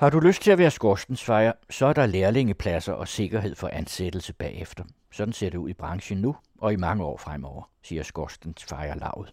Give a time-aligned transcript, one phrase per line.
[0.00, 4.32] Har du lyst til at være skorstensfejer, så er der lærlingepladser og sikkerhed for ansættelse
[4.32, 4.84] bagefter.
[5.12, 9.30] Sådan ser det ud i branchen nu og i mange år fremover, siger skorstensfejerlaget.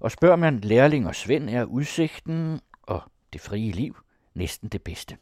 [0.00, 3.02] Og spørger man lærling og Svend, er udsigten og
[3.32, 3.96] det frie liv
[4.34, 5.16] næsten det bedste.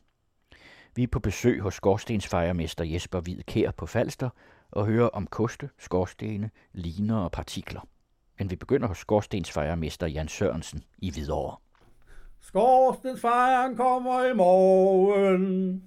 [0.96, 4.30] Vi er på besøg hos skorstensfejermester Jesper Hvid Kær på Falster
[4.70, 7.80] og hører om koste, skorstene, liner og partikler.
[8.38, 11.56] Men vi begynder hos skorstensfejermester Jan Sørensen i Hvidovre.
[12.46, 15.82] Skorstensfejeren kommer i morgen.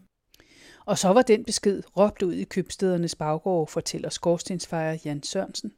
[0.85, 5.71] Og så var den besked råbt ud i købstedernes baggård, fortæller skorstensfejer Jan Sørensen.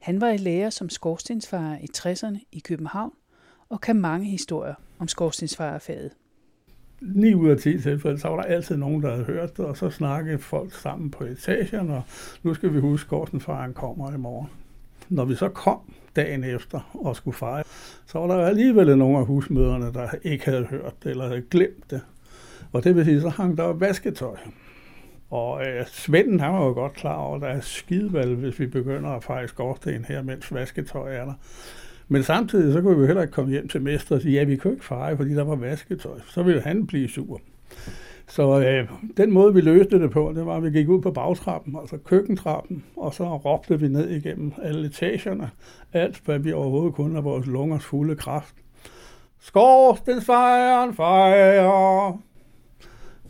[0.00, 3.12] Han var i lære som skorstensfejer i 60'erne i København
[3.68, 6.10] og kan mange historier om skorstensfejerfaget.
[7.00, 9.76] 9 ud af 10 tilfælde, så var der altid nogen, der havde hørt det, og
[9.76, 12.02] så snakkede folk sammen på etagen, og
[12.42, 14.48] nu skal vi huske, at skorstensfejeren kommer i morgen.
[15.12, 15.78] Når vi så kom
[16.16, 17.64] dagen efter og skulle fejre,
[18.06, 21.90] så var der alligevel nogle af husmøderne, der ikke havde hørt det, eller havde glemt
[21.90, 22.00] det.
[22.72, 24.36] Og det vil sige, så hang der vasketøj.
[25.30, 28.66] Og øh, Svenden, han var jo godt klar over, at der er skidevalg, hvis vi
[28.66, 31.34] begynder at fejre skorsten her, mens vasketøj er der.
[32.08, 34.56] Men samtidig så kunne vi heller ikke komme hjem til mester og sige, ja, vi
[34.56, 36.20] kunne ikke fejre, fordi der var vasketøj.
[36.26, 37.40] Så ville han blive sur.
[38.32, 41.10] Så øh, den måde, vi løste det på, det var, at vi gik ud på
[41.10, 45.50] bagtrappen, altså køkkentrappen, og så råbte vi ned igennem alle etagerne,
[45.92, 48.54] alt hvad vi overhovedet kunne af vores lungers fulde kraft.
[49.40, 52.18] Skorstensfejren fejrer!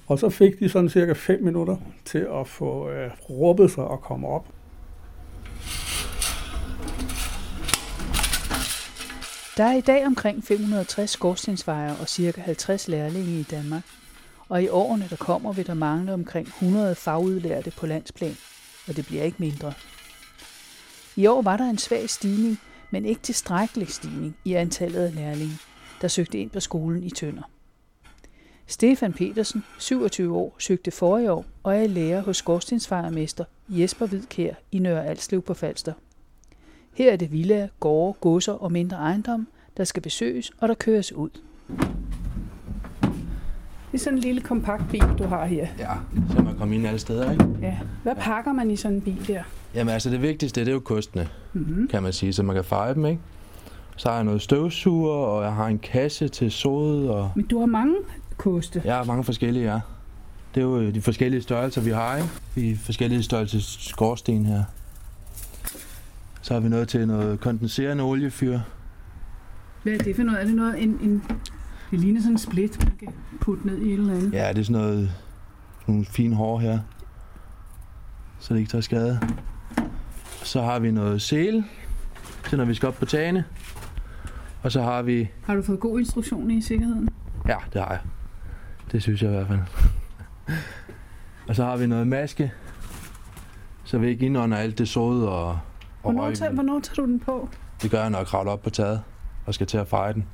[0.06, 4.00] Og så fik de sådan cirka 5 minutter til at få øh, råbet sig og
[4.00, 4.46] komme op.
[9.56, 13.82] Der er i dag omkring 560 skorstensfejere og cirka 50 lærlinge i Danmark.
[14.52, 18.36] Og i årene, der kommer, vil der mangle omkring 100 fagudlærte på landsplan,
[18.88, 19.72] og det bliver ikke mindre.
[21.16, 25.58] I år var der en svag stigning, men ikke tilstrækkelig stigning i antallet af lærlinge,
[26.00, 27.42] der søgte ind på skolen i Tønder.
[28.66, 34.78] Stefan Petersen, 27 år, søgte forrige år og er lærer hos skorstensfejermester Jesper Hvidkær i
[34.78, 35.92] Nørre Alslev på Falster.
[36.94, 41.12] Her er det villaer, gårde, godser og mindre ejendom, der skal besøges og der køres
[41.12, 41.30] ud.
[43.92, 45.66] Det er sådan en lille kompakt bil, du har her.
[45.78, 45.90] Ja,
[46.30, 47.46] så man kommer ind alle steder, ikke?
[47.62, 47.78] Ja.
[48.02, 49.42] Hvad pakker man i sådan en bil der?
[49.74, 51.88] Jamen altså det vigtigste, det er jo kostene, mm-hmm.
[51.88, 53.20] kan man sige, så man kan feje dem, ikke?
[53.96, 57.30] Så har jeg noget støvsuger, og jeg har en kasse til sod, og...
[57.36, 57.94] Men du har mange
[58.36, 58.82] koste.
[58.84, 59.80] Ja, mange forskellige, ja.
[60.54, 62.28] Det er jo de forskellige størrelser, vi har, ikke?
[62.54, 64.64] Vi forskellige størrelser skorsten her.
[66.42, 68.60] Så har vi noget til noget kondenserende oliefyr.
[69.82, 70.40] Hvad er det for noget?
[70.40, 71.22] Er det noget, en, en,
[71.92, 73.08] det ligner sådan en split, man kan
[73.40, 74.32] putte ned i et eller andet?
[74.32, 75.12] Ja, det er sådan noget,
[75.86, 76.78] nogle fine hår her,
[78.38, 79.20] så det ikke tager skade.
[80.42, 81.64] Så har vi noget sele,
[82.48, 83.44] til når vi skal op på tagene.
[84.62, 85.28] Og så har vi...
[85.44, 87.08] Har du fået god instruktion i sikkerheden?
[87.48, 88.00] Ja, det har jeg.
[88.92, 89.60] Det synes jeg i hvert fald.
[91.48, 92.52] og så har vi noget maske,
[93.84, 95.58] så vi ikke indånder alt det sod og, og
[96.02, 97.48] Hvornår, tager, hvornår tager du den på?
[97.82, 99.02] Det gør jeg, når jeg kravler op på taget
[99.46, 100.26] og skal til at fejre den.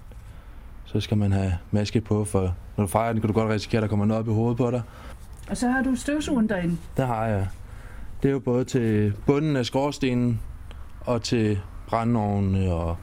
[0.93, 3.79] Så skal man have maske på, for når du fejrer den, kan du godt risikere,
[3.79, 4.83] at der kommer noget op i hovedet på dig.
[5.51, 6.77] Og så har du støvsugeren derinde.
[6.97, 7.49] Der har jeg.
[8.23, 10.41] Det er jo både til bunden af skorstenen
[11.01, 12.97] og til brændeovnene og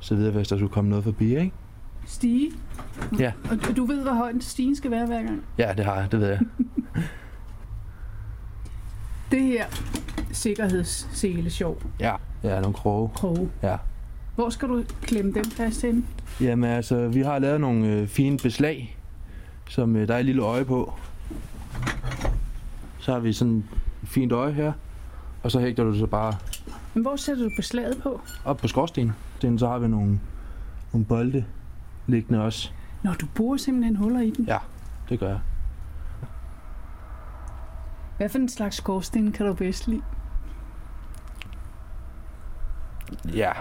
[0.00, 1.52] så videre, hvis der skulle komme noget forbi, ikke?
[2.06, 2.50] Stige.
[3.18, 3.32] Ja.
[3.50, 5.42] Og du ved, hvor høj en stigen skal være hver gang?
[5.58, 6.40] Ja, det har jeg, det ved jeg.
[9.30, 9.64] Det her
[10.32, 11.82] sikkerhedssele sjov.
[12.00, 13.08] Ja, ja nogle kroge.
[13.14, 13.50] Kroge.
[13.62, 13.76] Ja.
[14.34, 16.06] Hvor skal du klemme dem fast hen?
[16.40, 18.98] Jamen altså, vi har lavet nogle øh, fine beslag,
[19.68, 20.94] som øh, der er et lille øje på.
[22.98, 23.64] Så har vi sådan
[24.02, 24.72] et fint øje her,
[25.42, 26.32] og så hægter du så bare
[26.94, 28.20] Men hvor sætter du beslaget på?
[28.44, 29.12] op på skorstenen.
[29.42, 30.20] Den, så har vi nogle,
[30.92, 31.44] nogle bolde
[32.06, 32.70] liggende også.
[33.02, 34.44] Når du borer simpelthen huller i den.
[34.44, 34.58] Ja,
[35.08, 35.40] det gør jeg.
[38.16, 40.02] Hvad for en slags skorsten kan du bedst lide?
[43.34, 43.52] Ja.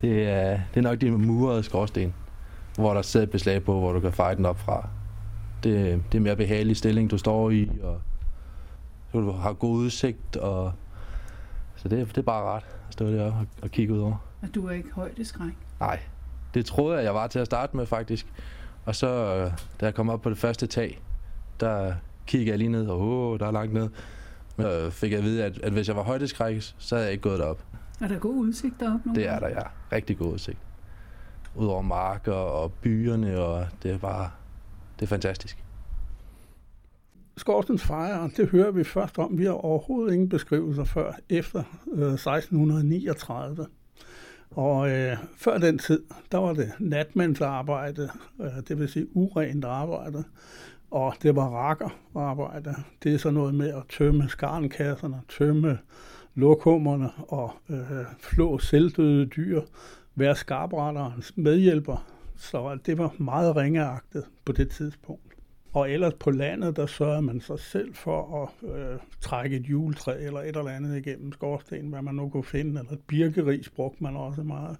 [0.00, 2.14] Det, er, det er nok de murede skorsten,
[2.74, 4.88] hvor der sidder et beslag på, hvor du kan feje den op fra.
[5.64, 8.00] Det, det er mere behagelig stilling, du står i, og
[9.12, 10.72] så du har god udsigt, og
[11.76, 14.16] så det, det er bare rart at stå deroppe og, og kigge ud over.
[14.42, 15.52] Og du er ikke højdeskræk.
[15.80, 16.00] Nej,
[16.54, 18.26] det troede jeg, jeg var til at starte med faktisk.
[18.84, 21.00] Og så, øh, da jeg kom op på det første tag,
[21.60, 21.94] der
[22.26, 23.88] kiggede jeg lige ned, og åh, der er langt ned.
[24.56, 27.12] Men så fik jeg at vide, at, at hvis jeg var højdeskræk, så havde jeg
[27.12, 27.58] ikke gået derop.
[28.00, 29.14] Er der god udsigt deroppe nu?
[29.14, 29.62] Det er der, ja.
[29.92, 30.58] Rigtig god udsigt.
[31.54, 34.30] Udover marker og byerne, og det er bare,
[34.98, 35.64] det er fantastisk.
[37.36, 39.38] Skorstens fejre, det hører vi først om.
[39.38, 41.62] Vi har overhovedet ingen beskrivelser før efter
[41.92, 43.66] øh, 1639.
[44.50, 46.02] Og øh, før den tid,
[46.32, 50.24] der var det natmandsarbejde, øh, det vil sige urent arbejde,
[50.90, 52.74] og det var rakkerarbejde.
[53.02, 55.78] Det er så noget med at tømme skarnkasserne, tømme
[56.34, 59.62] lokummerne og øh, flå selvdøde dyr,
[60.14, 62.06] være skarbrætterens medhjælper.
[62.36, 65.34] Så det var meget ringeagtet på det tidspunkt.
[65.72, 70.24] Og ellers på landet, der sørger man sig selv for at øh, trække et juletræ
[70.24, 74.02] eller et eller andet igennem skorstenen, hvad man nu kunne finde, eller et birkeris brugte
[74.02, 74.76] man også meget.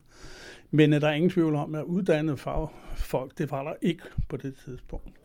[0.71, 4.37] Men øh, der er ingen tvivl om, at uddannede fagfolk, det var der ikke på
[4.37, 5.24] det tidspunkt.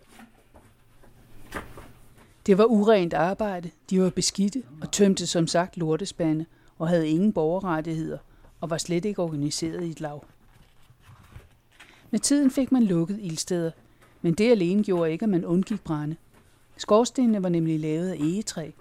[2.50, 6.46] Det var urent arbejde, de var beskidte og tømte som sagt lortespande
[6.80, 8.18] og havde ingen borgerrettigheder
[8.62, 10.26] og var slet ikke organiseret i et lav.
[12.12, 13.72] Med tiden fik man lukket ildsteder,
[14.22, 16.16] men det alene gjorde ikke, at man undgik brænde.
[16.78, 18.72] Skorstenene var nemlig lavet af egetræ.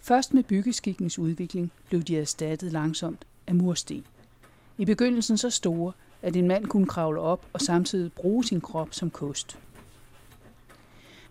[0.00, 4.04] Først med byggeskikkens udvikling blev de erstattet langsomt af mursten.
[4.78, 5.92] I begyndelsen så store,
[6.22, 9.58] at en mand kunne kravle op og samtidig bruge sin krop som kost.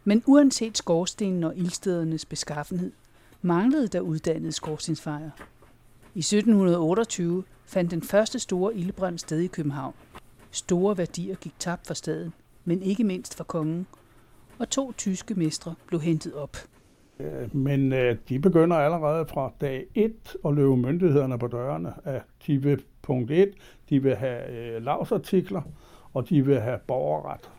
[0.03, 2.91] Men uanset skorstenen og ildstedernes beskaffenhed,
[3.41, 5.31] manglede der uddannede skorstensfejre.
[6.15, 9.93] I 1728 fandt den første store ildbrand sted i København.
[10.51, 12.33] Store værdier gik tabt for staden,
[12.65, 13.87] men ikke mindst for kongen,
[14.59, 16.57] og to tyske mestre blev hentet op.
[17.19, 20.13] Øh, men øh, de begynder allerede fra dag 1
[20.45, 21.93] at løbe myndighederne på dørene.
[22.03, 23.53] At de vil, punkt 1,
[23.89, 25.61] de vil have øh, lavsartikler,
[26.13, 27.51] og de vil have borgerret.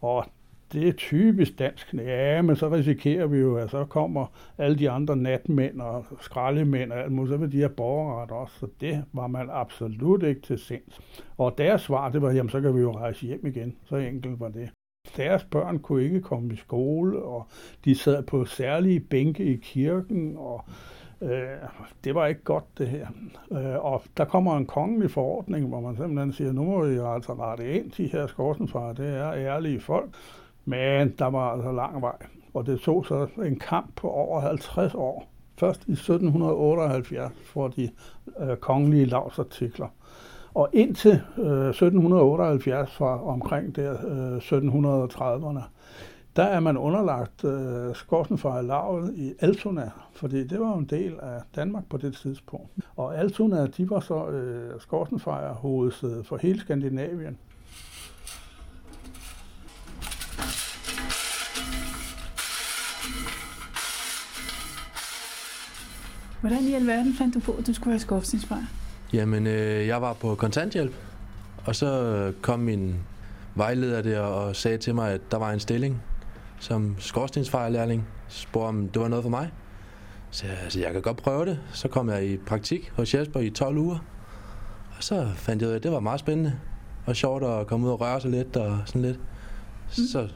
[0.00, 0.26] Og
[0.72, 1.94] det er typisk dansk.
[1.94, 4.26] Ja, men så risikerer vi jo, at så kommer
[4.58, 8.58] alle de andre natmænd og skraldemænd og alt muligt, så vil de have borgerret også.
[8.58, 11.00] Så det var man absolut ikke til sinds.
[11.38, 13.76] Og deres svar, det var, jamen så kan vi jo rejse hjem igen.
[13.84, 14.70] Så enkelt var det.
[15.16, 17.46] Deres børn kunne ikke komme i skole, og
[17.84, 20.64] de sad på særlige bænke i kirken, og
[21.22, 21.68] øh,
[22.04, 23.06] det var ikke godt det her.
[23.52, 27.34] Øh, og der kommer en kongelig forordning, hvor man simpelthen siger, nu må vi altså
[27.34, 30.10] rette ind, de her skorsenfarer, det er ærlige folk.
[30.64, 32.16] Men der var altså lang vej,
[32.54, 35.28] og det tog så en kamp på over 50 år.
[35.58, 37.90] Først i 1778 for de
[38.40, 39.88] øh, kongelige lavsartikler.
[40.54, 45.62] Og indtil øh, 1778, fra omkring der øh, 1730'erne,
[46.36, 51.40] der er man underlagt øh, Skorsenfejr lavet i Altona, fordi det var en del af
[51.56, 52.70] Danmark på det tidspunkt.
[52.96, 57.38] Og Altona, de var så øh, Skorsenfejr hovedsæde for hele Skandinavien.
[66.42, 68.64] Hvordan i alverden fandt du på, at du skulle være skorstensfejr?
[69.12, 70.94] Jamen, øh, jeg var på kontanthjælp,
[71.64, 72.96] og så kom min
[73.54, 76.02] vejleder der og sagde til mig, at der var en stilling
[76.60, 78.06] som skorstensfejrlærling.
[78.28, 79.50] Spurgte om det var noget for mig.
[80.30, 81.60] Så jeg, altså, jeg kan godt prøve det.
[81.72, 83.98] Så kom jeg i praktik hos Jesper i 12 uger.
[84.96, 86.58] Og så fandt jeg ud af, at det var meget spændende
[87.06, 89.18] og sjovt at komme ud og røre sig lidt og sådan lidt.
[89.18, 90.04] Mm.
[90.12, 90.28] Så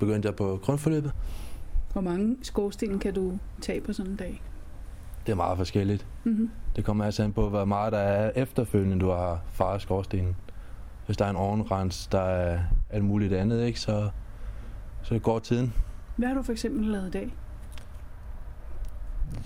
[0.00, 1.12] begyndte jeg på grundforløbet.
[1.92, 4.42] Hvor mange skorsten kan du tage på sådan en dag?
[5.26, 6.06] Det er meget forskelligt.
[6.24, 6.50] Mm-hmm.
[6.76, 10.36] Det kommer altså an på, hvor meget der er efterfølgende, du har faret skorstenen.
[11.06, 12.60] Hvis der er en ovnrens, der er
[12.90, 14.10] alt muligt andet, ikke, så,
[15.02, 15.74] så går tiden.
[16.16, 17.34] Hvad har du for eksempel lavet i dag?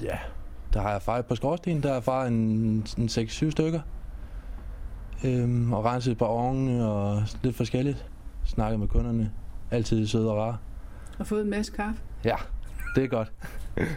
[0.02, 0.18] Ja,
[0.72, 3.80] der har jeg fejret på skorstenen, der har jeg fejret en, en 6-7 stykker.
[5.24, 8.06] Øhm, og renset et par ovne og lidt forskelligt.
[8.44, 9.32] Snakket med kunderne.
[9.70, 10.56] Altid søde og rare.
[11.18, 12.00] Og fået en masse kaffe?
[12.24, 12.36] Ja,
[12.94, 13.32] det er godt.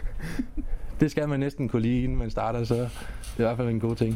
[1.02, 3.68] det skal man næsten kunne lide, inden man starter, så det er i hvert fald
[3.68, 4.14] en god ting.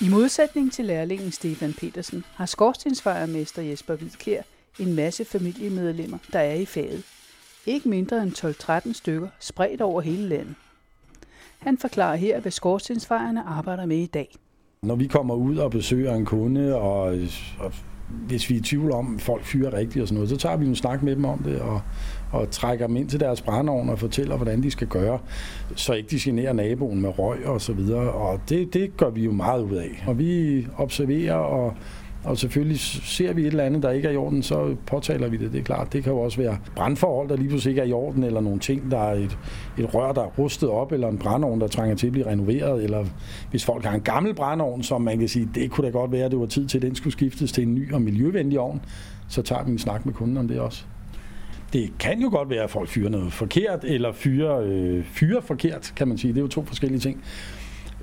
[0.00, 4.42] I modsætning til lærlingen Stefan Petersen har skorstensfejermester Jesper Hvidkær
[4.78, 7.02] en masse familiemedlemmer, der er i faget.
[7.66, 8.32] Ikke mindre end
[8.88, 10.54] 12-13 stykker, spredt over hele landet.
[11.58, 14.34] Han forklarer her, hvad skorstensfejerne arbejder med i dag.
[14.82, 17.18] Når vi kommer ud og besøger en kunde, og,
[17.58, 17.72] og
[18.10, 20.56] hvis vi er i tvivl om, at folk fyrer rigtigt og sådan noget, så tager
[20.56, 21.80] vi en snak med dem om det, og,
[22.32, 25.18] og trækker dem ind til deres brændeovn og fortæller, hvordan de skal gøre,
[25.76, 28.12] så ikke de generer naboen med røg og så videre.
[28.12, 30.04] Og det, det gør vi jo meget ud af.
[30.06, 31.74] Og vi observerer og
[32.24, 35.36] og selvfølgelig ser vi et eller andet, der ikke er i orden, så påtaler vi
[35.36, 35.52] det.
[35.52, 35.92] Det er klart.
[35.92, 38.58] Det kan jo også være brandforhold, der lige pludselig ikke er i orden, eller nogle
[38.58, 39.38] ting, der er et,
[39.78, 42.84] et rør, der er rustet op, eller en brandovn, der trænger til at blive renoveret,
[42.84, 43.04] eller
[43.50, 46.24] hvis folk har en gammel brandovn, som man kan sige, det kunne da godt være,
[46.24, 48.80] at det var tid til, at den skulle skiftes til en ny og miljøvenlig ovn,
[49.28, 50.84] så tager vi en snak med kunden om det også.
[51.72, 55.92] Det kan jo godt være, at folk fyrer noget forkert, eller fyrer, øh, fyrer forkert,
[55.96, 56.32] kan man sige.
[56.32, 57.24] Det er jo to forskellige ting.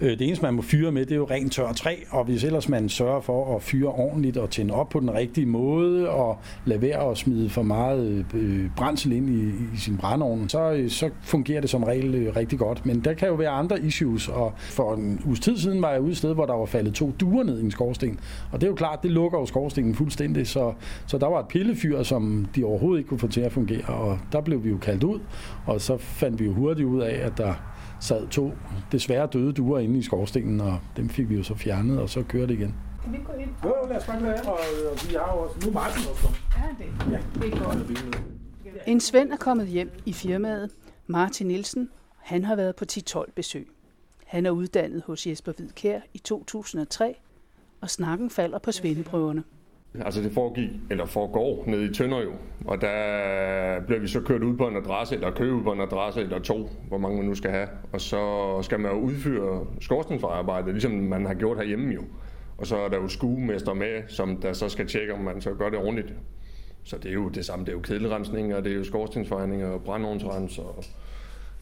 [0.01, 2.44] Øh, det eneste, man må fyre med, det er jo rent tør træ, og hvis
[2.44, 6.38] ellers man sørger for at fyre ordentligt og tænde op på den rigtige måde, og
[6.66, 10.89] lade være at smide for meget øh, brændsel ind i, i sin brændeovn, så, øh,
[10.89, 12.86] så fungerer det som regel rigtig godt.
[12.86, 16.01] Men der kan jo være andre issues, og for en uges tid siden var jeg
[16.01, 18.20] ude et sted, hvor der var faldet to duer ned i en skorsten.
[18.51, 20.74] Og det er jo klart, det lukker jo skorstenen fuldstændig, så,
[21.08, 24.20] så der var et pillefyr, som de overhovedet ikke kunne få til at fungere, og
[24.32, 25.20] der blev vi jo kaldt ud,
[25.66, 27.54] og så fandt vi jo hurtigt ud af, at der
[28.00, 28.51] sad to
[28.92, 32.24] desværre døde duer inde i skorstenen, og dem fik vi jo så fjernet, og så
[32.24, 32.75] kørte det igen.
[33.04, 33.50] Kan vi gå ind?
[33.63, 34.60] Jo, lad os bare være, og,
[34.92, 35.56] og vi har jo også...
[35.63, 36.27] Nu er Martin også
[36.58, 37.20] Ja, det, ja.
[37.46, 38.24] det er godt.
[38.88, 40.70] En Svend er kommet hjem i firmaet.
[41.08, 43.68] Martin Nielsen, han har været på 10-12 besøg.
[44.25, 47.16] Han er uddannet hos Jesper Hvidkær i 2003,
[47.82, 49.44] og snakken falder på svendeprøverne.
[49.94, 52.32] Altså det foregik, eller foregår nede i Tønder jo,
[52.65, 55.82] og der bliver vi så kørt ud på en adresse, eller kørt ud på en
[55.82, 57.67] adresse, eller to, hvor mange man nu skal have.
[57.94, 58.22] Og så
[58.62, 62.01] skal man jo udføre skorstensfejrarbejde, ligesom man har gjort herhjemme jo.
[62.58, 65.53] Og så er der jo skuemester med, som der så skal tjekke, om man så
[65.53, 66.13] gør det ordentligt.
[66.84, 67.65] Så det er jo det samme.
[67.65, 70.84] Det er jo kedelrensning, og det er jo skorstensfejring og brandovnsrens og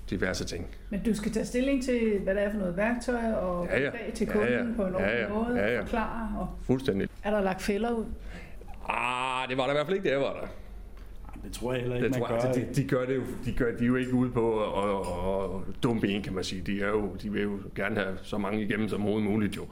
[0.10, 0.68] diverse ting.
[0.90, 3.92] Men du skal tage stilling til, hvad det er for noget værktøj, og ja, ja.
[4.14, 4.64] til kunden ja, ja.
[4.76, 5.30] på en ordentlig ja, ja.
[5.30, 5.82] måde, ja, ja.
[5.82, 6.36] forklare.
[6.40, 7.10] Og Fuldstændig.
[7.24, 8.06] Er der lagt fælder ud?
[8.90, 10.48] Ah, det var der i hvert fald ikke, det var der.
[11.44, 12.42] Det tror jeg heller ikke, det man tror, gør.
[12.42, 15.00] Altså, de, de, gør det jo, de, gør, de er jo ikke ude på at,
[15.46, 16.62] at dumpe en, kan man sige.
[16.62, 19.66] De, er jo, de vil jo gerne have så mange igennem som overhovedet muligt jo.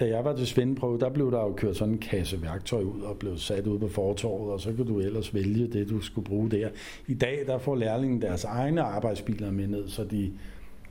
[0.00, 3.00] Da jeg var til Svendeprøve, der blev der jo kørt sådan en kasse værktøj ud
[3.00, 6.24] og blev sat ud på fortorvet, og så kan du ellers vælge det, du skulle
[6.24, 6.68] bruge der.
[7.06, 10.32] I dag, der får lærlingen deres egne arbejdsbiler med ned, så de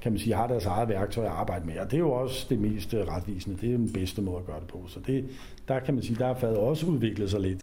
[0.01, 1.77] kan man sige, har deres eget værktøj at arbejde med.
[1.77, 3.58] Og det er jo også det mest retvisende.
[3.62, 4.84] Det er den bedste måde at gøre det på.
[4.88, 5.25] Så det,
[5.67, 7.62] der kan man sige, der har faget også udviklet sig lidt.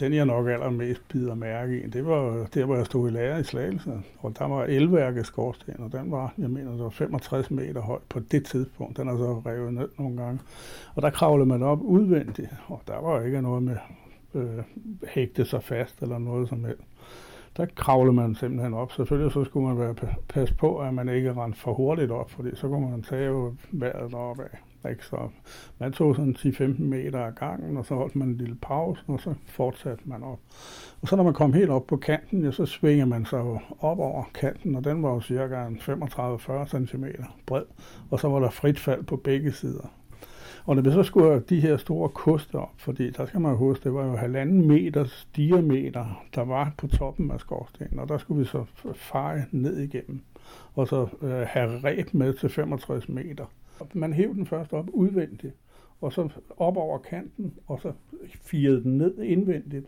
[0.00, 3.38] Den, jeg nok allermest bider mærke i, det var der, hvor jeg stod i lærer
[3.38, 4.02] i Slagelse.
[4.18, 7.98] Og der var elværket skorsten, og den var, jeg mener, det var 65 meter høj
[8.08, 8.96] på det tidspunkt.
[8.96, 10.40] Den er så revet ned nogle gange.
[10.94, 13.76] Og der kravlede man op udvendigt, og der var ikke noget med
[14.34, 14.64] øh,
[15.08, 16.82] hægte sig fast eller noget som helst
[17.56, 18.92] der kravlede man simpelthen op.
[18.92, 19.94] Selvfølgelig så skulle man være
[20.28, 24.10] passe på, at man ikke rendte for hurtigt op, fordi så kunne man tage vejret
[24.10, 24.58] deroppe af.
[24.90, 25.04] Ikke?
[25.04, 25.28] Så
[25.78, 29.20] man tog sådan 10-15 meter af gangen, og så holdt man en lille pause, og
[29.20, 30.38] så fortsatte man op.
[31.02, 33.40] Og så når man kom helt op på kanten, ja, så svinger man sig
[33.80, 37.04] op over kanten, og den var jo cirka 35-40 cm
[37.46, 37.64] bred,
[38.10, 39.88] og så var der frit fald på begge sider.
[40.66, 43.56] Og når vi så skulle have de her store koster op, fordi der skal man
[43.56, 48.18] huske, det var jo halvanden meters diameter, der var på toppen af skorstenen, og der
[48.18, 48.64] skulle vi så
[48.94, 50.20] feje ned igennem,
[50.74, 53.44] og så øh, have ræb med til 65 meter.
[53.94, 55.54] Man hæv den først op udvendigt,
[56.00, 57.92] og så op over kanten, og så
[58.40, 59.86] firede den ned indvendigt,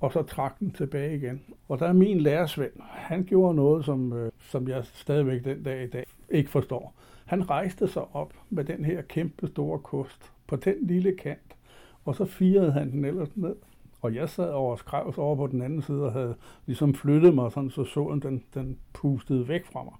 [0.00, 1.42] og så trak den tilbage igen.
[1.68, 5.84] Og der er min lærersvend, han gjorde noget, som, øh, som jeg stadigvæk den dag
[5.84, 6.94] i dag ikke forstår.
[7.24, 11.56] Han rejste sig op med den her kæmpe store kost på den lille kant,
[12.04, 13.56] og så firede han den ellers ned.
[14.02, 16.34] Og jeg sad over skrevs over på den anden side og havde
[16.66, 19.94] ligesom flyttet mig, sådan, så solen den, den pustede væk fra mig.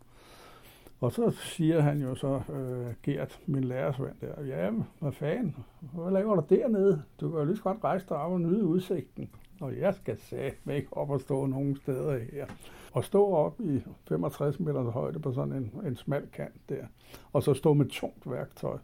[1.01, 6.13] Og så siger han jo så, øh, Gert, min lærersvand der, ja, hvad fanden, hvad
[6.13, 7.03] laver du dernede?
[7.21, 9.31] Du kan jo lige så godt rejse dig op og nyde udsigten.
[9.61, 12.47] Og jeg skal sætte ikke op og stå nogen steder her.
[12.93, 16.87] Og stå op i 65 meters højde på sådan en, en smal kant der,
[17.33, 18.79] og så stå med tungt værktøj.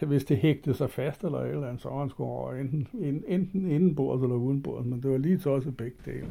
[0.00, 3.24] Hvis det hægtede sig fast eller et eller andet, så var han skulle over enten,
[3.26, 6.28] enten indenbords eller udenbords, men det var lige så også begge dele.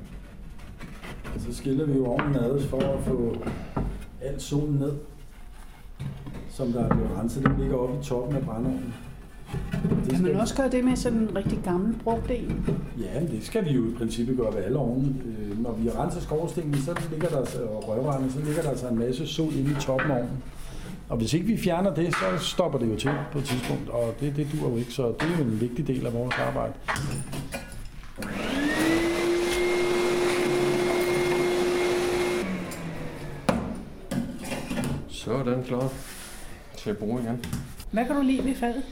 [1.37, 3.35] Så skiller vi jo ovnen ad for at få
[4.21, 4.93] alt solen ned,
[6.49, 7.45] som der er blevet renset.
[7.45, 8.93] Den ligger oppe i toppen af brændeovnen.
[10.05, 12.65] Det kan man også gøre det med sådan en rigtig gammel brugt en?
[12.99, 15.15] Ja, det skal vi jo i princippet gøre ved alle ovne.
[15.25, 18.99] Øh, når vi renser skorstenen, så ligger der, og røvrende, så ligger der altså en
[18.99, 20.43] masse sol inde i toppen af ovnen.
[21.09, 24.13] Og hvis ikke vi fjerner det, så stopper det jo til på et tidspunkt, og
[24.19, 26.73] det, det dur jo ikke, så det er jo en vigtig del af vores arbejde.
[35.31, 35.91] Så er den klar
[36.77, 37.45] til at bruge igen.
[37.91, 38.83] Hvad kan du lide ved faget?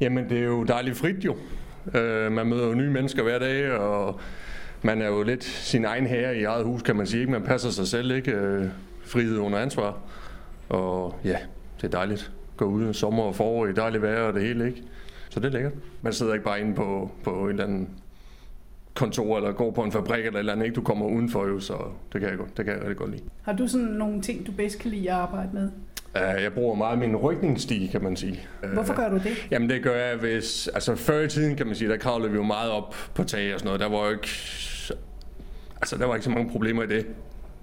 [0.00, 1.36] Jamen, det er jo dejligt frit jo.
[1.94, 4.20] Øh, man møder jo nye mennesker hver dag, og
[4.82, 7.20] man er jo lidt sin egen herre i eget hus, kan man sige.
[7.20, 7.32] Ikke?
[7.32, 8.32] Man passer sig selv, ikke?
[8.32, 8.66] Øh,
[9.04, 9.98] frihed under ansvar.
[10.68, 11.38] Og ja,
[11.76, 12.32] det er dejligt.
[12.56, 14.82] Gå ud sommer og forår i dejligt vejr og det hele, ikke?
[15.30, 15.72] Så det er lækkert.
[16.02, 17.88] Man sidder ikke bare inde på, på en eller anden
[18.94, 20.74] kontor eller går på en fabrik eller eller andet, ikke?
[20.74, 21.74] Du kommer udenfor jo, så
[22.12, 23.22] det kan jeg, godt, det kan jeg rigtig godt lide.
[23.42, 25.70] Har du sådan nogle ting, du bedst kan lide at arbejde med?
[26.14, 28.40] Jeg bruger meget min rykningsstige, kan man sige.
[28.72, 29.48] Hvorfor gør du det?
[29.50, 30.68] Jamen det gør jeg, hvis...
[30.68, 33.54] Altså før i tiden, kan man sige, der kravlede vi jo meget op på tag
[33.54, 33.80] og sådan noget.
[33.80, 34.28] Der var jo ikke...
[35.76, 37.06] Altså der var ikke så mange problemer i det.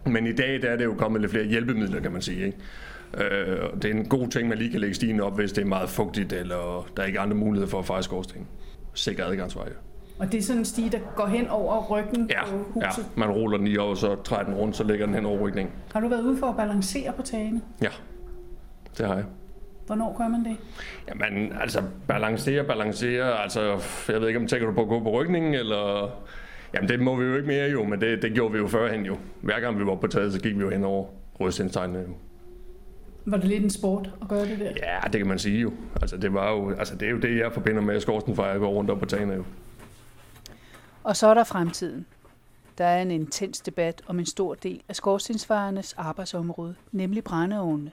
[0.05, 2.45] Men i dag, der er det jo kommet lidt flere hjælpemidler, kan man sige.
[2.45, 2.57] Ikke?
[3.13, 5.65] Øh, det er en god ting, man lige kan lægge stigen op, hvis det er
[5.65, 8.47] meget fugtigt, eller der er ikke andre muligheder for at feje skorsten.
[8.93, 9.71] Sikker adgangsveje.
[10.19, 13.05] Og det er sådan en sti, der går hen over ryggen Ja, på ja, huset?
[13.15, 15.73] man ruller den lige over, så træder den rundt, så lægger den hen over rygningen.
[15.93, 17.61] Har du været ude for at balancere på tagene?
[17.81, 17.89] Ja,
[18.97, 19.25] det har jeg.
[19.87, 20.57] Hvornår gør man det?
[21.07, 23.61] Jamen, altså, balancere, balancere, altså,
[24.09, 26.09] jeg ved ikke, om tænker du på at gå på rygningen, eller...
[26.73, 29.05] Jamen, det må vi jo ikke mere jo, men det, det gjorde vi jo førhen
[29.05, 29.17] jo.
[29.41, 31.05] Hver gang vi var på taget, så gik vi jo hen over
[31.39, 32.13] rødstenstegnene jo.
[33.25, 34.65] Var det lidt en sport at gøre det der?
[34.65, 35.71] Ja, det kan man sige jo.
[36.01, 38.89] Altså, det, var jo, altså, det er jo det, jeg forbinder med at gå rundt
[38.89, 39.43] op på tagene jo.
[41.03, 42.05] Og så er der fremtiden.
[42.77, 47.91] Der er en intens debat om en stor del af skorstensfejernes arbejdsområde, nemlig brændeovnene.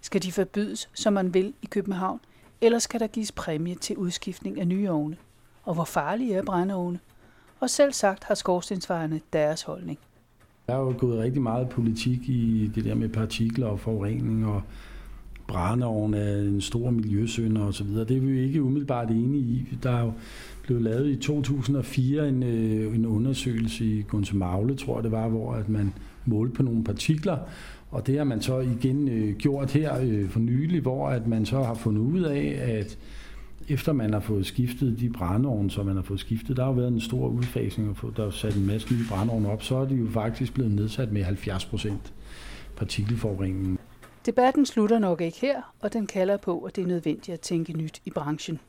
[0.00, 2.20] Skal de forbydes, som man vil i København,
[2.60, 5.16] eller skal der gives præmie til udskiftning af nye ovne?
[5.64, 6.98] Og hvor farlige er brændeovne?
[7.60, 9.98] Og selv sagt har skorstensfejerne deres holdning.
[10.66, 14.62] Der er jo gået rigtig meget politik i det der med partikler og forurening og
[15.46, 18.04] brændeovn er en stor miljøsynder og så videre.
[18.04, 19.78] Det er vi jo ikke umiddelbart enige i.
[19.82, 20.12] Der er jo
[20.66, 24.38] blev lavet i 2004 en, øh, en undersøgelse i Gunse
[24.76, 25.92] tror jeg det var, hvor at man
[26.24, 27.38] målte på nogle partikler,
[27.90, 31.46] og det har man så igen øh, gjort her øh, for nylig, hvor at man
[31.46, 32.98] så har fundet ud af, at
[33.68, 36.76] efter man har fået skiftet de brændeovne, som man har fået skiftet, der har jo
[36.76, 39.84] været en stor udfasning, og der er sat en masse nye brændeovne op, så er
[39.84, 42.12] de jo faktisk blevet nedsat med 70 procent
[42.76, 43.78] partikelforureningen.
[44.26, 47.72] Debatten slutter nok ikke her, og den kalder på, at det er nødvendigt at tænke
[47.72, 48.60] nyt i branchen.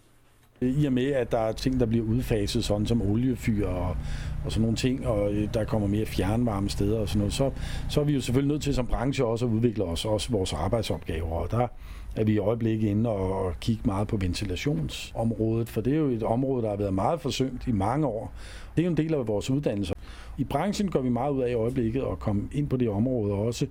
[0.61, 3.97] I og med, at der er ting, der bliver udfaset, sådan som oliefyr og,
[4.45, 7.51] og sådan nogle ting, og øh, der kommer mere fjernvarme steder og sådan noget, så,
[7.89, 10.53] så er vi jo selvfølgelig nødt til som branche også at udvikle os, også vores
[10.53, 11.31] arbejdsopgaver.
[11.31, 11.67] Og der
[12.15, 16.23] er vi i øjeblikket inde og kigge meget på ventilationsområdet, for det er jo et
[16.23, 18.33] område, der har været meget forsømt i mange år.
[18.75, 19.93] Det er jo en del af vores uddannelse.
[20.37, 23.33] I branchen går vi meget ud af i øjeblikket at komme ind på det område
[23.33, 23.67] og også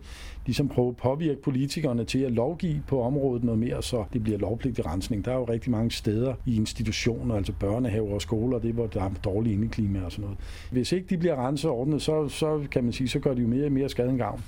[0.46, 4.38] ligesom prøve at påvirke politikerne til at lovgive på området noget mere, så det bliver
[4.38, 5.24] lovpligtig rensning.
[5.24, 8.86] Der er jo rigtig mange steder i institutioner, altså børnehaver og skoler, det er, hvor
[8.86, 10.38] der er dårlige indeklima og sådan noget.
[10.70, 13.40] Hvis ikke de bliver renset og ordnet, så, så kan man sige, så gør de
[13.40, 14.42] jo mere og mere skade end gavn.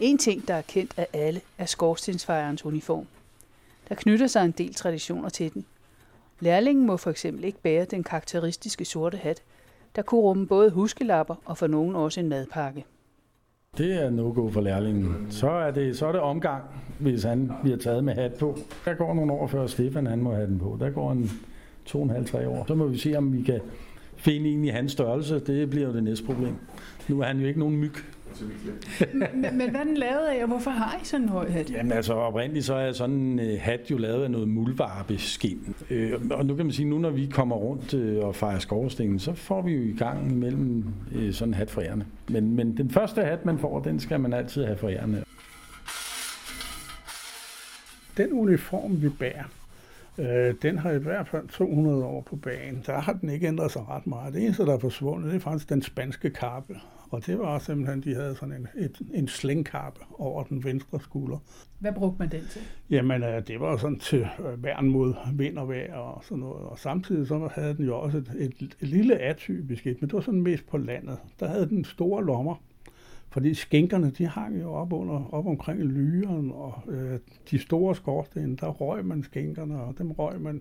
[0.00, 3.06] En ting, der er kendt af alle, er skorstensfejerens uniform.
[3.88, 5.64] Der knytter sig en del traditioner til den.
[6.40, 9.42] Lærlingen må for eksempel ikke bære den karakteristiske sorte hat,
[9.96, 12.84] der kunne rumme både huskelapper og for nogen også en madpakke.
[13.78, 15.26] Det er no-go for lærlingen.
[15.30, 16.62] Så er, det, så er det omgang,
[16.98, 18.58] hvis han bliver taget med hat på.
[18.84, 20.76] Der går nogle år før Stefan han må have den på.
[20.80, 21.30] Der går en
[21.84, 22.64] to og en halv, tre år.
[22.68, 23.60] Så må vi se, om vi kan
[24.16, 25.40] finde en i hans størrelse.
[25.40, 26.54] Det bliver jo det næste problem.
[27.08, 27.94] Nu er han jo ikke nogen myg
[29.14, 31.70] men, men hvad er den lavet af, og hvorfor har I sådan en høj hat?
[31.70, 35.74] Jamen altså oprindeligt så er sådan en øh, hat jo lavet af noget muldvarpeskin.
[35.90, 39.18] Øh, og nu kan man sige, nu når vi kommer rundt øh, og fejrer skorstenen,
[39.18, 42.04] så får vi jo i gang mellem øh, sådan en hat for ærende.
[42.28, 45.24] Men, men den første hat, man får, den skal man altid have for ærende.
[48.16, 49.44] Den uniform, vi bærer,
[50.18, 52.82] øh, den har i hvert fald 200 år på banen.
[52.86, 54.34] Der har den ikke ændret sig ret meget.
[54.34, 56.74] Det eneste, der er forsvundet, det er faktisk den spanske kappe.
[57.10, 61.38] Og det var simpelthen, de havde sådan en, et, en slængkappe over den venstre skulder.
[61.78, 62.62] Hvad brugte man den til?
[62.90, 66.66] Jamen, øh, det var sådan til øh, værn mod vind og vejr og sådan noget.
[66.66, 70.14] Og samtidig så havde den jo også et, et, et lille atypisk et, men det
[70.14, 71.18] var sådan mest på landet.
[71.40, 72.62] Der havde den store lommer,
[73.30, 77.18] fordi skænkerne, de hang jo op, under, op omkring lyren, og øh,
[77.50, 80.60] de store skorstene, der røg man skænkerne, og dem røg man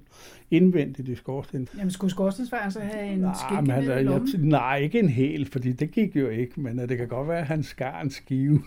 [0.51, 1.67] indvendigt i skorstenen.
[1.77, 4.29] Jamen, skulle skorstensfejren så have en Nej, skænke men, lommen?
[4.33, 7.27] jeg, nej, ikke en hel, fordi det gik jo ikke, men øh, det kan godt
[7.27, 8.61] være, at han skar en skive.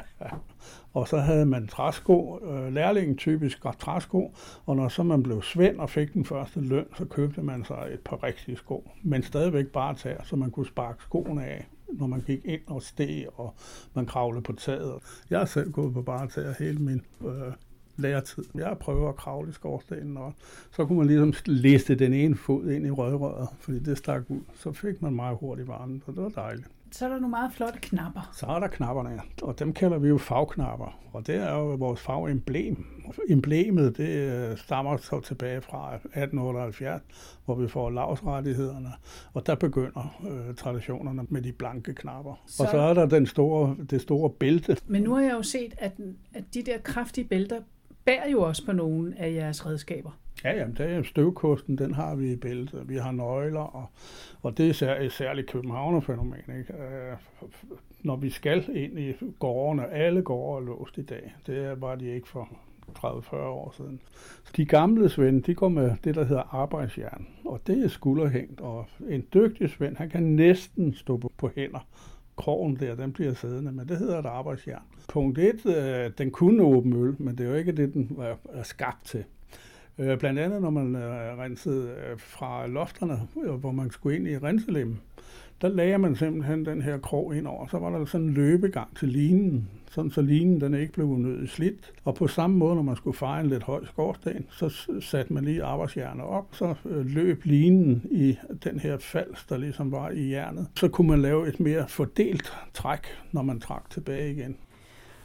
[0.94, 4.34] og så havde man træsko, øh, lærlingen typisk godt træsko,
[4.66, 7.88] og når så man blev svend og fik den første løn, så købte man sig
[7.92, 12.06] et par rigtige sko, men stadigvæk bare tær, så man kunne sparke skoene af, når
[12.06, 13.54] man gik ind og steg, og
[13.94, 14.94] man kravlede på taget.
[15.30, 17.52] Jeg har selv gået på bare tær hele min øh,
[17.96, 18.44] læretid.
[18.54, 20.32] Jeg prøver at kravle i skorstenen, og
[20.70, 24.40] så kunne man ligesom liste den ene fod ind i rødrøret, fordi det stak ud.
[24.54, 26.68] Så fik man meget hurtigt varmen, så det var dejligt.
[26.92, 28.30] Så er der nogle meget flotte knapper.
[28.32, 32.00] Så er der knapperne, og dem kalder vi jo fagknapper, og det er jo vores
[32.00, 32.84] fagemblem.
[33.28, 37.02] Emblemet, det øh, stammer så tilbage fra 1878,
[37.44, 38.92] hvor vi får lavsrettighederne,
[39.34, 42.42] og der begynder øh, traditionerne med de blanke knapper.
[42.46, 44.76] Så- Og så er der den store, det store bælte.
[44.86, 45.92] Men nu har jeg jo set, at,
[46.34, 47.60] at de der kraftige bælter
[48.04, 50.10] bærer jo også på nogle af jeres redskaber.
[50.44, 52.88] Ja, jamen, det er støvkosten, den har vi i bæltet.
[52.88, 53.86] Vi har nøgler, og,
[54.42, 56.34] og det er sær, et særligt københavnerfænomen.
[56.58, 56.72] Ikke?
[56.72, 57.16] Øh,
[58.02, 61.34] når vi skal ind i gårdene, alle gårde er låst i dag.
[61.46, 62.48] Det var de ikke for
[62.98, 64.00] 30-40 år siden.
[64.56, 68.86] De gamle svend, de går med det, der hedder arbejdsjern, og det er skulderhængt, og
[69.08, 71.86] en dygtig svend, han kan næsten stå på- på hænder
[72.36, 74.82] krogen der, den bliver siddende, men det hedder et arbejdsjern.
[75.08, 78.18] Punkt 1, øh, den kunne åbne øl, men det er jo ikke det, den
[78.52, 79.24] er skabt til.
[79.98, 84.28] Øh, blandt andet, når man øh, rensede øh, fra lofterne, øh, hvor man skulle ind
[84.28, 85.00] i renselemmen,
[85.62, 87.66] der lagde man simpelthen den her krog ind over.
[87.66, 91.50] Så var der sådan en løbegang til linen, sådan så linen den ikke blev unødigt
[91.50, 91.92] slidt.
[92.04, 95.44] Og på samme måde, når man skulle fejre en lidt høj skorsten, så satte man
[95.44, 100.30] lige arbejdsjernet op, så øh, løb linen i den her fals, der ligesom var i
[100.30, 100.66] jernet.
[100.76, 104.56] Så kunne man lave et mere fordelt træk, når man trak tilbage igen.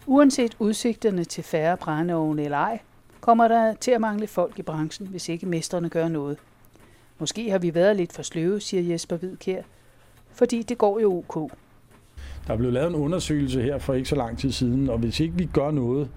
[0.05, 2.79] Uanset udsigterne til færre brændeovne eller ej,
[3.27, 6.37] kommer der til at mangle folk i branchen, hvis ikke mesterne gør noget.
[7.19, 9.61] Måske har vi været lidt for sløve, siger Jesper Hvidkær,
[10.31, 11.51] fordi det går jo ok.
[12.47, 15.19] Der er blevet lavet en undersøgelse her for ikke så lang tid siden, og hvis
[15.19, 16.09] ikke vi gør noget,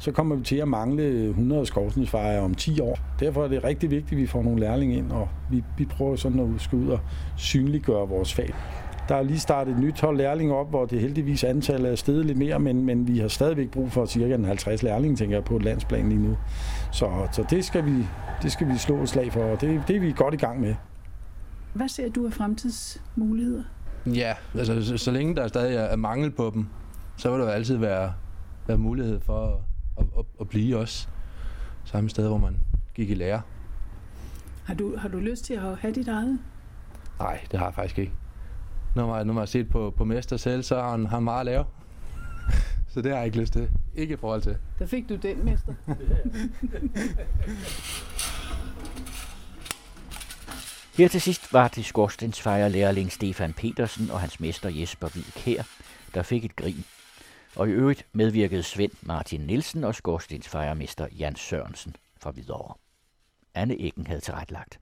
[0.00, 2.98] så kommer vi til at mangle 100 skovsningsfejre om 10 år.
[3.20, 6.16] Derfor er det rigtig vigtigt, at vi får nogle lærlinge ind, og vi, vi prøver
[6.16, 7.00] sådan at skal ud og
[7.36, 8.54] synliggøre vores fag.
[9.08, 12.26] Der er lige startet et nyt hold lærlinge op, hvor det heldigvis antallet er steget
[12.26, 15.44] lidt mere, men, men vi har stadigvæk brug for cirka en 50 lærlinge, tænker jeg,
[15.44, 16.36] på et landsplan lige nu.
[16.92, 18.06] Så, så det, skal vi,
[18.42, 20.60] det skal vi slå et slag for, og det, det er vi godt i gang
[20.60, 20.74] med.
[21.72, 23.62] Hvad ser du af fremtidsmuligheder?
[24.06, 26.66] Ja, altså så, så længe der stadig er mangel på dem,
[27.16, 28.12] så vil der altid være,
[28.66, 29.52] være mulighed for at,
[29.98, 31.08] at, at, at blive også
[31.84, 32.56] samme sted, hvor man
[32.94, 33.40] gik i lære.
[34.64, 36.38] Har du, har du lyst til at have dit eget?
[37.18, 38.12] Nej, det har jeg faktisk ikke.
[38.94, 41.40] Når man, når man har set på, på Mester selv, så har han, han meget
[41.40, 41.64] at lave.
[42.92, 43.70] så det har jeg ikke lyst til.
[43.94, 44.56] Ikke i forhold til.
[44.78, 45.74] Der fik du den, Mester.
[50.98, 55.62] Her til sidst var det skorstensfejrer lærling Stefan Petersen og hans mester Jesper Hvidkær,
[56.14, 56.84] der fik et grin.
[57.56, 62.74] Og i øvrigt medvirkede Svend Martin Nielsen og skorstensfejrmester Jan Sørensen fra Hvidovre.
[63.54, 64.80] Anne Eggen havde tilrettelagt.